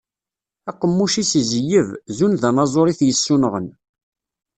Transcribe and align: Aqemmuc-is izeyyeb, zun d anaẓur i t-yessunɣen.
Aqemmuc-is 0.69 1.31
izeyyeb, 1.41 1.89
zun 2.17 2.33
d 2.41 2.43
anaẓur 2.49 2.87
i 2.89 2.93
t-yessunɣen. 2.99 3.67